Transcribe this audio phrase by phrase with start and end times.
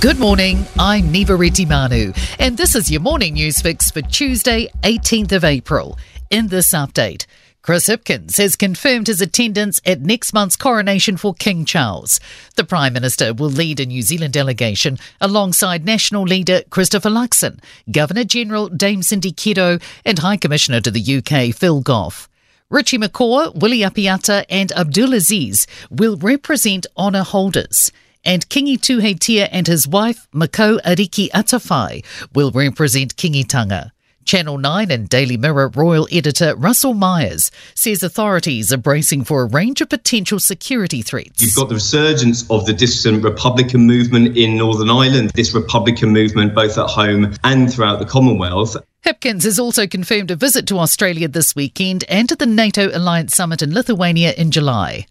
[0.00, 5.32] Good morning, I'm Niva Retimanu, and this is your morning news fix for Tuesday, 18th
[5.32, 5.98] of April.
[6.30, 7.26] In this update,
[7.62, 12.20] Chris Hipkins has confirmed his attendance at next month's coronation for King Charles.
[12.54, 17.58] The Prime Minister will lead a New Zealand delegation alongside National Leader Christopher Luxon,
[17.90, 22.28] Governor General Dame Cindy Kiro, and High Commissioner to the UK Phil Goff.
[22.70, 27.90] Richie McCaw, Willie Apiata, and Abdulaziz will represent honour holders
[28.24, 32.04] and Kingi Tuheitia and his wife, Makau Ariki Atawhai,
[32.34, 33.90] will represent Kingitanga.
[34.28, 39.46] Channel 9 and Daily Mirror royal editor Russell Myers says authorities are bracing for a
[39.46, 41.42] range of potential security threats.
[41.42, 46.54] You've got the resurgence of the dissident Republican movement in Northern Ireland, this Republican movement
[46.54, 48.76] both at home and throughout the Commonwealth.
[49.02, 53.34] Hipkins has also confirmed a visit to Australia this weekend and to the NATO Alliance
[53.34, 55.06] Summit in Lithuania in July.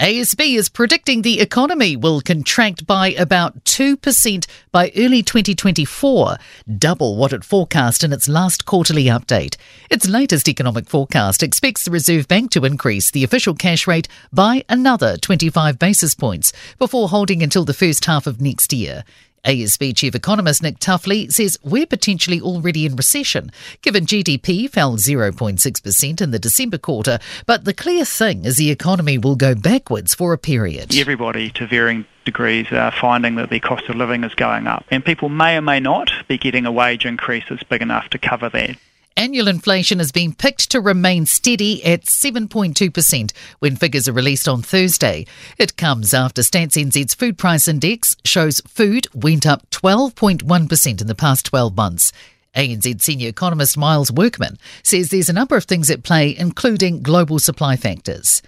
[0.00, 6.38] ASB is predicting the economy will contract by about 2% by early 2024,
[6.78, 9.56] double what it forecast in its last quarterly update.
[9.90, 14.64] Its latest economic forecast expects the Reserve Bank to increase the official cash rate by
[14.68, 19.04] another 25 basis points before holding until the first half of next year.
[19.44, 23.50] ASB chief economist Nick Tuffley says we're potentially already in recession,
[23.82, 27.18] given GDP fell 0.6% in the December quarter.
[27.44, 30.96] But the clear thing is the economy will go backwards for a period.
[30.96, 35.04] Everybody, to varying degrees, are finding that the cost of living is going up, and
[35.04, 38.48] people may or may not be getting a wage increase that's big enough to cover
[38.50, 38.76] that.
[39.16, 44.62] Annual inflation has been picked to remain steady at 7.2% when figures are released on
[44.62, 45.26] Thursday.
[45.58, 51.14] It comes after Stats NZ's food price index shows food went up 12.1% in the
[51.14, 52.12] past 12 months.
[52.56, 57.38] ANZ senior economist Miles Workman says there's a number of things at play, including global
[57.38, 58.42] supply factors.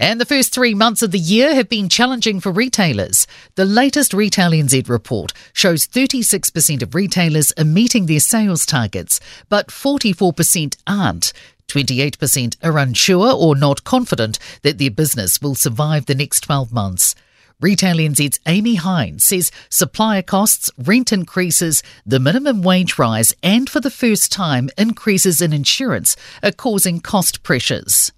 [0.00, 3.26] And the first three months of the year have been challenging for retailers.
[3.56, 9.68] The latest Retail NZ report shows 36% of retailers are meeting their sales targets, but
[9.68, 11.32] 44% aren't.
[11.66, 17.16] 28% are unsure or not confident that their business will survive the next 12 months.
[17.60, 23.80] Retail NZ's Amy Hines says supplier costs, rent increases, the minimum wage rise, and for
[23.80, 28.12] the first time, increases in insurance are causing cost pressures.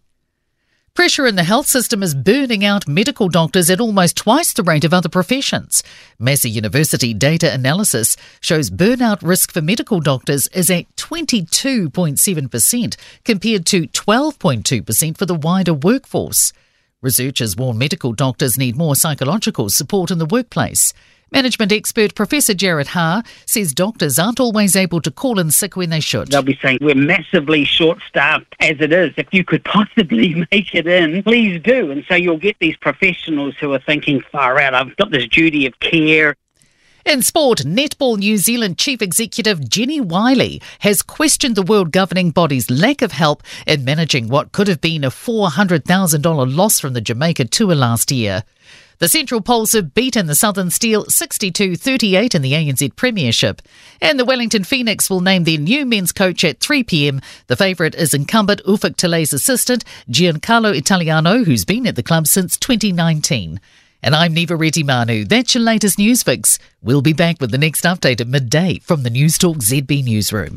[1.01, 4.85] Pressure in the health system is burning out medical doctors at almost twice the rate
[4.85, 5.83] of other professions.
[6.19, 13.87] Massey University data analysis shows burnout risk for medical doctors is at 22.7% compared to
[13.87, 16.53] 12.2% for the wider workforce.
[17.01, 20.93] Researchers warn medical doctors need more psychological support in the workplace.
[21.33, 25.91] Management expert Professor Jarrod Haar says doctors aren't always able to call in sick when
[25.91, 26.29] they should.
[26.29, 29.13] They'll be saying, We're massively short staffed as it is.
[29.17, 31.93] If you could possibly make it in, please do.
[31.93, 35.67] And so you'll get these professionals who are thinking, Far out, I've got this duty
[35.67, 36.35] of care.
[37.07, 42.71] In sport, Netball New Zealand Chief Executive Jennie Wyllie has questioned the world governing body's
[42.71, 47.47] lack of help in managing what could have been a $400,000 loss from the Jamaica
[47.47, 48.43] tour last year.
[49.01, 53.63] The Central Pulse have beaten the Southern Steel 62 38 in the ANZ Premiership.
[53.99, 57.23] And the Wellington Phoenix will name their new men's coach at 3 pm.
[57.47, 62.59] The favourite is incumbent Ufuk Talay's assistant, Giancarlo Italiano, who's been at the club since
[62.59, 63.59] 2019.
[64.03, 65.27] And I'm Niva Retimanu.
[65.27, 66.59] That's your latest news fix.
[66.83, 70.57] We'll be back with the next update at midday from the News Talk ZB newsroom.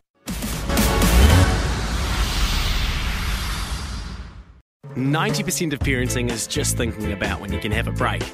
[4.96, 8.24] 90% of parenting is just thinking about when you can have a break.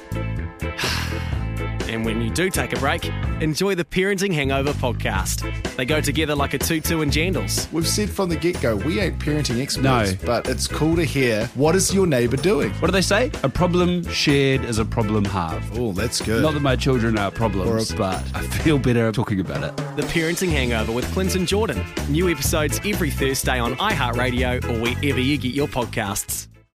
[1.88, 3.04] And when you do take a break,
[3.40, 5.42] enjoy the Parenting Hangover podcast.
[5.74, 7.70] They go together like a tutu and jandals.
[7.72, 10.14] We've said from the get go, we ain't parenting experts, No.
[10.24, 12.70] but it's cool to hear what is your neighbour doing?
[12.74, 13.32] What do they say?
[13.42, 15.76] A problem shared is a problem halved.
[15.76, 16.42] Oh, that's good.
[16.42, 19.76] Not that my children are problems, Or a- but I feel better talking about it.
[19.96, 21.84] The Parenting Hangover with Clinton Jordan.
[22.08, 26.46] New episodes every Thursday on iHeartRadio or wherever you get your podcasts.